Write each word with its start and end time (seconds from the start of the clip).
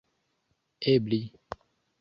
ebli 0.91 1.21